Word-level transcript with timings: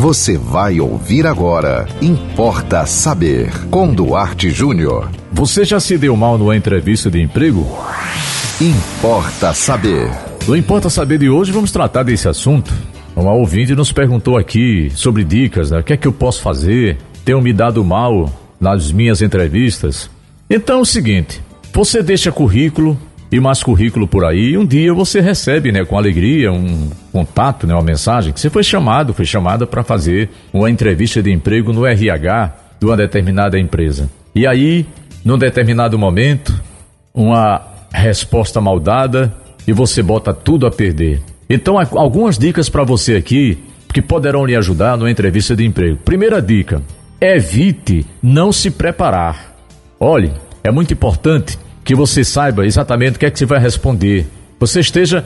Você 0.00 0.38
vai 0.38 0.78
ouvir 0.78 1.26
agora. 1.26 1.84
Importa 2.00 2.86
saber. 2.86 3.50
Com 3.68 3.92
Duarte 3.92 4.48
Júnior. 4.48 5.10
Você 5.32 5.64
já 5.64 5.80
se 5.80 5.98
deu 5.98 6.14
mal 6.14 6.38
numa 6.38 6.56
entrevista 6.56 7.10
de 7.10 7.20
emprego? 7.20 7.66
Importa 8.60 9.52
saber. 9.52 10.08
No 10.46 10.56
Importa 10.56 10.88
Saber 10.88 11.18
de 11.18 11.28
hoje 11.28 11.50
vamos 11.50 11.72
tratar 11.72 12.04
desse 12.04 12.28
assunto. 12.28 12.72
Uma 13.16 13.32
ouvinte 13.32 13.74
nos 13.74 13.90
perguntou 13.90 14.38
aqui 14.38 14.88
sobre 14.94 15.24
dicas, 15.24 15.72
né? 15.72 15.80
O 15.80 15.82
que 15.82 15.94
é 15.94 15.96
que 15.96 16.06
eu 16.06 16.12
posso 16.12 16.42
fazer? 16.42 16.96
Tenho 17.24 17.42
me 17.42 17.52
dado 17.52 17.84
mal 17.84 18.32
nas 18.60 18.92
minhas 18.92 19.20
entrevistas? 19.20 20.08
Então 20.48 20.78
é 20.78 20.82
o 20.82 20.84
seguinte: 20.84 21.42
você 21.74 22.04
deixa 22.04 22.30
currículo, 22.30 22.96
e 23.30 23.38
mais 23.38 23.62
currículo 23.62 24.08
por 24.08 24.24
aí, 24.24 24.52
e 24.52 24.58
um 24.58 24.64
dia 24.64 24.92
você 24.94 25.20
recebe, 25.20 25.70
né, 25.70 25.84
com 25.84 25.98
alegria, 25.98 26.50
um 26.50 26.90
contato, 27.12 27.66
né, 27.66 27.74
uma 27.74 27.82
mensagem 27.82 28.32
que 28.32 28.40
você 28.40 28.48
foi 28.48 28.62
chamado, 28.62 29.12
foi 29.12 29.26
chamada 29.26 29.66
para 29.66 29.84
fazer 29.84 30.30
uma 30.52 30.70
entrevista 30.70 31.22
de 31.22 31.30
emprego 31.30 31.72
no 31.72 31.86
RH 31.86 32.54
de 32.80 32.86
uma 32.86 32.96
determinada 32.96 33.58
empresa. 33.58 34.08
E 34.34 34.46
aí, 34.46 34.86
num 35.24 35.36
determinado 35.36 35.98
momento, 35.98 36.58
uma 37.12 37.60
resposta 37.92 38.60
mal 38.60 38.78
dada 38.80 39.34
e 39.66 39.72
você 39.72 40.02
bota 40.02 40.32
tudo 40.32 40.66
a 40.66 40.70
perder. 40.70 41.20
Então, 41.50 41.78
algumas 41.78 42.38
dicas 42.38 42.68
para 42.68 42.84
você 42.84 43.16
aqui 43.16 43.58
que 43.92 44.00
poderão 44.00 44.44
lhe 44.46 44.54
ajudar 44.54 44.96
numa 44.96 45.10
entrevista 45.10 45.56
de 45.56 45.64
emprego. 45.64 45.96
Primeira 45.96 46.40
dica: 46.40 46.82
evite 47.20 48.06
não 48.22 48.52
se 48.52 48.70
preparar. 48.70 49.56
Olhe, 49.98 50.32
é 50.62 50.70
muito 50.70 50.92
importante 50.92 51.58
que 51.88 51.94
você 51.94 52.22
saiba 52.22 52.66
exatamente 52.66 53.16
o 53.16 53.18
que 53.18 53.24
é 53.24 53.30
que 53.30 53.38
você 53.38 53.46
vai 53.46 53.58
responder. 53.58 54.26
Você 54.60 54.80
esteja 54.80 55.24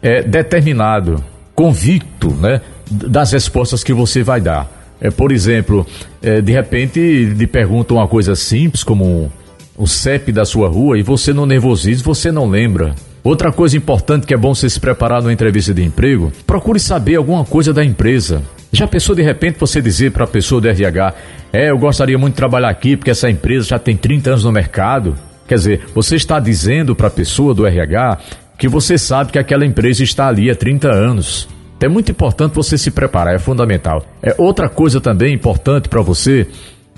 é, 0.00 0.22
determinado, 0.22 1.24
convicto, 1.52 2.30
né, 2.30 2.60
das 2.88 3.32
respostas 3.32 3.82
que 3.82 3.92
você 3.92 4.22
vai 4.22 4.40
dar. 4.40 4.70
É, 5.00 5.10
por 5.10 5.32
exemplo, 5.32 5.84
é, 6.22 6.40
de 6.40 6.52
repente 6.52 7.00
lhe 7.00 7.46
perguntam 7.48 7.96
uma 7.96 8.06
coisa 8.06 8.36
simples 8.36 8.84
como 8.84 9.32
o 9.76 9.84
CEP 9.88 10.30
da 10.30 10.44
sua 10.44 10.68
rua 10.68 10.96
e 10.96 11.02
você 11.02 11.32
não 11.32 11.44
nervosismo, 11.44 12.14
você 12.14 12.30
não 12.30 12.48
lembra. 12.48 12.94
Outra 13.24 13.50
coisa 13.50 13.76
importante 13.76 14.28
que 14.28 14.32
é 14.32 14.36
bom 14.36 14.54
você 14.54 14.70
se 14.70 14.78
preparar 14.78 15.20
numa 15.20 15.32
entrevista 15.32 15.74
de 15.74 15.82
emprego, 15.82 16.32
procure 16.46 16.78
saber 16.78 17.16
alguma 17.16 17.44
coisa 17.44 17.74
da 17.74 17.84
empresa. 17.84 18.44
Já 18.70 18.86
pensou 18.86 19.16
de 19.16 19.22
repente 19.22 19.58
você 19.58 19.82
dizer 19.82 20.12
para 20.12 20.22
a 20.22 20.28
pessoa 20.28 20.60
do 20.60 20.68
RH, 20.68 21.14
é, 21.52 21.70
eu 21.70 21.78
gostaria 21.78 22.16
muito 22.16 22.34
de 22.34 22.36
trabalhar 22.36 22.68
aqui 22.68 22.96
porque 22.96 23.10
essa 23.10 23.28
empresa 23.28 23.66
já 23.66 23.78
tem 23.80 23.96
30 23.96 24.30
anos 24.30 24.44
no 24.44 24.52
mercado. 24.52 25.16
Quer 25.46 25.54
dizer, 25.54 25.86
você 25.94 26.16
está 26.16 26.40
dizendo 26.40 26.94
para 26.94 27.08
a 27.08 27.10
pessoa 27.10 27.54
do 27.54 27.66
RH 27.66 28.18
que 28.58 28.68
você 28.68 28.96
sabe 28.98 29.32
que 29.32 29.38
aquela 29.38 29.66
empresa 29.66 30.02
está 30.02 30.28
ali 30.28 30.50
há 30.50 30.54
30 30.54 30.88
anos. 30.88 31.48
É 31.80 31.88
muito 31.88 32.10
importante 32.10 32.54
você 32.54 32.78
se 32.78 32.90
preparar, 32.90 33.34
é 33.34 33.38
fundamental. 33.38 34.04
É 34.22 34.34
outra 34.38 34.68
coisa 34.68 35.00
também 35.00 35.34
importante 35.34 35.88
para 35.88 36.00
você 36.00 36.46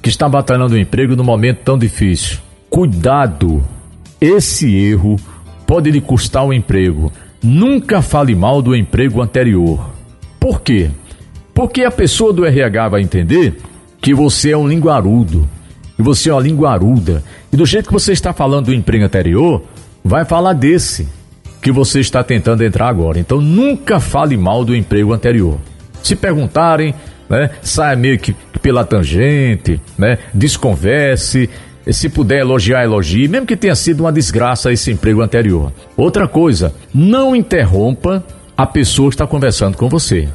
que 0.00 0.08
está 0.08 0.28
batalhando 0.28 0.74
o 0.74 0.78
emprego 0.78 1.16
num 1.16 1.24
momento 1.24 1.58
tão 1.64 1.77
difícil. 1.77 2.38
Cuidado! 2.70 3.62
Esse 4.20 4.74
erro 4.74 5.16
pode 5.66 5.90
lhe 5.90 6.00
custar 6.00 6.44
o 6.44 6.48
um 6.48 6.52
emprego. 6.52 7.12
Nunca 7.42 8.00
fale 8.00 8.34
mal 8.34 8.62
do 8.62 8.74
emprego 8.74 9.20
anterior. 9.20 9.90
Por 10.38 10.60
quê? 10.60 10.90
Porque 11.52 11.83
a 11.83 11.90
pessoa 11.90 12.33
do 12.33 12.46
RH 12.46 12.88
vai 12.88 13.02
entender 13.02 13.60
que 14.00 14.14
você 14.14 14.52
é 14.52 14.56
um 14.56 14.68
linguarudo, 14.68 15.48
que 15.98 16.02
você 16.04 16.30
é 16.30 16.32
uma 16.32 16.41
linguaruda, 16.41 17.24
e 17.52 17.56
do 17.56 17.66
jeito 17.66 17.88
que 17.88 17.92
você 17.92 18.12
está 18.12 18.32
falando 18.32 18.66
do 18.66 18.74
emprego 18.74 19.04
anterior, 19.04 19.64
vai 20.05 20.24
falar 20.24 20.52
desse 20.52 21.08
que 21.60 21.72
você 21.72 21.98
está 21.98 22.22
tentando 22.22 22.62
entrar 22.62 22.86
agora. 22.86 23.18
Então 23.18 23.40
nunca 23.40 23.98
fale 23.98 24.36
mal 24.36 24.64
do 24.64 24.77
emprego 24.77 25.12
anterior. 25.12 25.58
Se 26.00 26.14
perguntarem, 26.14 26.94
né, 27.28 27.50
saia 27.62 27.96
meio 27.96 28.16
que 28.16 28.32
pela 28.62 28.84
tangente, 28.84 29.80
né, 29.98 30.18
desconverse, 30.32 31.50
se 31.90 32.08
puder 32.08 32.42
elogiar, 32.42 32.84
elogie, 32.84 33.27
mesmo 33.27 33.44
que 33.44 33.56
tenha 33.56 33.74
sido 33.74 34.05
uma 34.05 34.12
desgraça 34.12 34.73
esse 34.73 34.92
emprego 34.92 35.20
anterior. 35.20 35.73
Outra 35.96 36.28
coisa, 36.28 36.73
não 36.94 37.34
interrompa 37.34 38.24
a 38.56 38.64
pessoa 38.64 39.08
que 39.08 39.17
está 39.17 39.27
conversando 39.27 39.77
com 39.77 39.89
você 39.89 40.28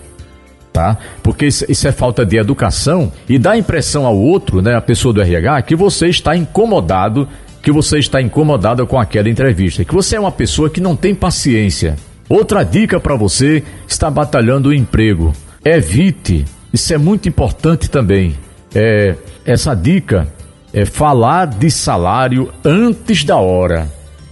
tá? 0.73 0.97
Porque 1.21 1.45
isso, 1.45 1.87
é 1.87 1.91
falta 1.91 2.25
de 2.25 2.35
educação 2.37 3.11
e 3.29 3.37
dá 3.37 3.55
impressão 3.55 4.07
ao 4.07 4.17
outro, 4.17 4.61
né, 4.61 4.75
a 4.75 4.81
pessoa 4.81 5.13
do 5.13 5.21
RH, 5.21 5.61
que 5.61 5.75
você 5.75 6.07
está 6.07 6.35
incomodado, 6.35 7.29
que 7.61 7.71
você 7.71 7.99
está 7.99 8.19
incomodado 8.19 8.85
com 8.87 8.99
aquela 8.99 9.29
entrevista, 9.29 9.85
que 9.85 9.93
você 9.93 10.15
é 10.15 10.19
uma 10.19 10.31
pessoa 10.31 10.69
que 10.69 10.81
não 10.81 10.95
tem 10.95 11.13
paciência. 11.13 11.95
Outra 12.27 12.63
dica 12.63 12.99
para 12.99 13.15
você 13.15 13.63
está 13.87 14.09
batalhando 14.09 14.69
o 14.69 14.73
emprego: 14.73 15.31
evite. 15.63 16.45
Isso 16.73 16.91
é 16.91 16.97
muito 16.97 17.29
importante 17.29 17.87
também. 17.87 18.35
É, 18.73 19.15
essa 19.45 19.75
dica 19.75 20.27
é 20.73 20.85
falar 20.85 21.45
de 21.45 21.69
salário 21.69 22.51
antes 22.65 23.23
da 23.23 23.35
hora. 23.35 23.87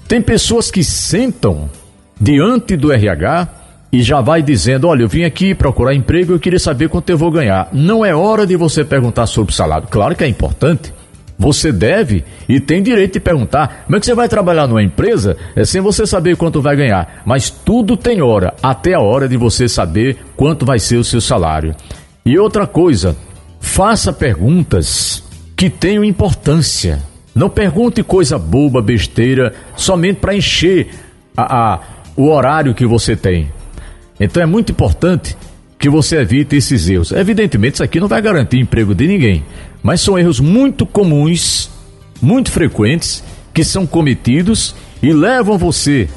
Tem 0.08 0.20
pessoas 0.20 0.72
que 0.72 0.84
sentam 0.84 1.70
diante 2.20 2.76
do 2.76 2.92
RH 2.92 3.48
e 3.92 4.02
já 4.02 4.22
vai 4.22 4.42
dizendo: 4.42 4.88
olha, 4.88 5.04
eu 5.04 5.08
vim 5.08 5.24
aqui 5.24 5.54
procurar 5.54 5.94
emprego, 5.94 6.34
eu 6.34 6.40
queria 6.40 6.60
saber 6.60 6.90
quanto 6.90 7.10
eu 7.10 7.18
vou 7.18 7.32
ganhar. 7.32 7.70
Não 7.74 8.06
é 8.06 8.16
hora 8.16 8.48
de 8.48 8.56
você 8.56 8.84
perguntar 8.84 9.26
sobre 9.26 9.52
o 9.52 9.56
salário. 9.56 9.88
Claro 9.90 10.16
que 10.16 10.24
é 10.24 10.28
importante. 10.28 10.94
Você 11.38 11.72
deve 11.72 12.24
e 12.48 12.60
tem 12.60 12.84
direito 12.84 13.14
de 13.14 13.20
perguntar. 13.20 13.84
Como 13.86 13.98
é 13.98 14.00
que 14.00 14.06
você 14.06 14.14
vai 14.14 14.30
trabalhar 14.30 14.68
numa 14.68 14.84
empresa 14.84 15.36
é 15.56 15.66
sem 15.66 15.82
você 15.82 16.06
saber 16.06 16.38
quanto 16.38 16.62
vai 16.62 16.76
ganhar? 16.76 17.24
Mas 17.26 17.50
tudo 17.50 17.98
tem 17.98 18.22
hora, 18.22 18.54
até 18.62 18.94
a 18.94 19.00
hora 19.00 19.28
de 19.28 19.38
você 19.38 19.68
saber 19.68 20.18
quanto 20.38 20.68
vai 20.68 20.78
ser 20.78 20.98
o 20.98 21.04
seu 21.04 21.20
salário. 21.20 21.76
E 22.24 22.38
outra 22.38 22.68
coisa, 22.68 23.18
faça 23.60 24.14
perguntas 24.14 25.24
que 25.56 25.68
tenham 25.68 26.04
importância. 26.04 27.00
Não 27.34 27.50
pergunte 27.50 28.04
coisa 28.04 28.38
boba, 28.38 28.80
besteira, 28.80 29.52
somente 29.76 30.20
para 30.20 30.36
encher 30.36 30.90
a, 31.36 31.74
a, 31.74 31.80
o 32.16 32.30
horário 32.30 32.76
que 32.76 32.86
você 32.86 33.16
tem. 33.16 33.50
Então 34.24 34.42
é 34.42 34.46
muito 34.46 34.72
importante 34.72 35.36
que 35.80 35.90
você 35.90 36.18
evite 36.18 36.56
esses 36.56 36.88
erros. 36.88 37.12
Evidentemente, 37.12 37.76
isso 37.76 37.84
aqui 37.84 38.00
não 38.00 38.08
vai 38.08 38.22
garantir 38.22 38.60
emprego 38.60 38.94
de 38.94 39.08
ninguém, 39.08 39.44
mas 39.82 40.00
são 40.00 40.18
erros 40.18 40.40
muito 40.40 40.86
comuns, 40.86 41.72
muito 42.22 42.52
frequentes, 42.52 43.24
que 43.52 43.64
são 43.64 43.88
cometidos 43.88 44.76
e 45.02 45.12
levam 45.12 45.58
você 45.58 46.08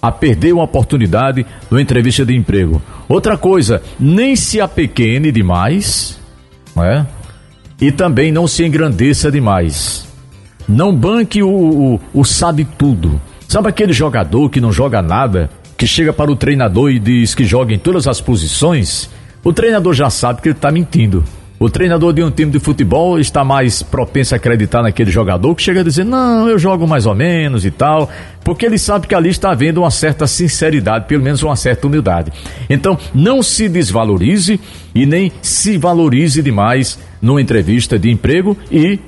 a 0.00 0.12
perder 0.12 0.52
uma 0.54 0.62
oportunidade 0.62 1.44
numa 1.68 1.82
entrevista 1.82 2.24
de 2.24 2.34
emprego. 2.36 2.80
Outra 3.08 3.36
coisa, 3.36 3.82
nem 3.98 4.36
se 4.36 4.60
apequene 4.60 5.32
demais, 5.32 6.18
não 6.74 6.84
é? 6.84 7.06
E 7.80 7.90
também 7.90 8.30
não 8.30 8.46
se 8.46 8.64
engrandeça 8.64 9.30
demais. 9.30 10.06
Não 10.68 10.94
banque 10.94 11.42
o, 11.42 11.50
o, 11.50 12.00
o 12.14 12.24
sabe 12.24 12.64
tudo. 12.78 13.20
Sabe 13.48 13.68
aquele 13.68 13.92
jogador 13.92 14.48
que 14.48 14.60
não 14.60 14.72
joga 14.72 15.02
nada, 15.02 15.50
que 15.80 15.86
chega 15.86 16.12
para 16.12 16.30
o 16.30 16.36
treinador 16.36 16.90
e 16.90 16.98
diz 16.98 17.34
que 17.34 17.42
joga 17.42 17.72
em 17.72 17.78
todas 17.78 18.06
as 18.06 18.20
posições, 18.20 19.08
o 19.42 19.50
treinador 19.50 19.94
já 19.94 20.10
sabe 20.10 20.42
que 20.42 20.48
ele 20.48 20.54
está 20.54 20.70
mentindo. 20.70 21.24
O 21.58 21.70
treinador 21.70 22.12
de 22.12 22.22
um 22.22 22.30
time 22.30 22.52
de 22.52 22.60
futebol 22.60 23.18
está 23.18 23.42
mais 23.42 23.82
propenso 23.82 24.34
a 24.34 24.36
acreditar 24.36 24.82
naquele 24.82 25.10
jogador 25.10 25.54
que 25.54 25.62
chega 25.62 25.80
a 25.80 25.82
dizer: 25.82 26.04
Não, 26.04 26.46
eu 26.46 26.58
jogo 26.58 26.86
mais 26.86 27.06
ou 27.06 27.14
menos 27.14 27.64
e 27.64 27.70
tal, 27.70 28.10
porque 28.44 28.66
ele 28.66 28.76
sabe 28.76 29.06
que 29.06 29.14
ali 29.14 29.30
está 29.30 29.52
havendo 29.52 29.80
uma 29.80 29.90
certa 29.90 30.26
sinceridade, 30.26 31.06
pelo 31.06 31.22
menos 31.22 31.42
uma 31.42 31.56
certa 31.56 31.86
humildade. 31.86 32.30
Então, 32.68 32.98
não 33.14 33.42
se 33.42 33.66
desvalorize 33.66 34.60
e 34.94 35.06
nem 35.06 35.32
se 35.40 35.78
valorize 35.78 36.42
demais 36.42 36.98
numa 37.22 37.40
entrevista 37.40 37.98
de 37.98 38.10
emprego 38.10 38.54
e 38.70 38.98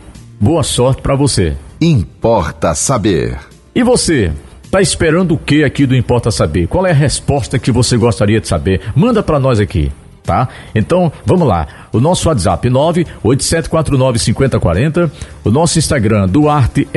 boa 0.41 0.63
sorte 0.63 1.03
para 1.03 1.15
você. 1.15 1.55
Importa 1.79 2.75
saber. 2.75 3.39
E 3.75 3.83
você? 3.83 4.33
Tá 4.73 4.81
esperando 4.81 5.35
o 5.35 5.39
que 5.39 5.63
aqui 5.65 5.85
do 5.85 5.95
Importa 5.95 6.31
Saber? 6.31 6.67
Qual 6.67 6.87
é 6.87 6.93
a 6.93 6.95
resposta 6.95 7.59
que 7.59 7.71
você 7.71 7.95
gostaria 7.95 8.41
de 8.41 8.49
saber? 8.49 8.81
Manda 8.97 9.23
para 9.23 9.39
nós 9.39 9.61
aqui, 9.61 9.93
tá? 10.23 10.49
Então, 10.75 11.13
vamos 11.27 11.47
lá. 11.47 11.69
O 11.93 12.01
nosso 12.01 12.27
WhatsApp 12.27 12.71
987495040, 12.71 15.11
o 15.45 15.51
nosso 15.51 15.79
Instagram 15.79 16.27
duarte.jr, 16.27 16.89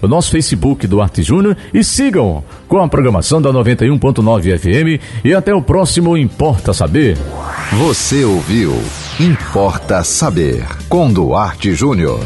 o 0.00 0.08
nosso 0.08 0.30
Facebook 0.30 0.86
Duarte 0.86 1.22
Júnior 1.22 1.54
e 1.74 1.84
sigam 1.84 2.42
com 2.66 2.78
a 2.78 2.88
programação 2.88 3.42
da 3.42 3.52
91.9 3.52 4.58
FM 4.58 5.02
e 5.22 5.34
até 5.34 5.54
o 5.54 5.60
próximo 5.60 6.16
Importa 6.16 6.72
Saber. 6.72 7.18
Você 7.72 8.24
ouviu 8.24 8.72
Importa 9.20 10.02
Saber 10.02 10.64
com 10.88 11.12
Duarte 11.12 11.74
Júnior. 11.74 12.20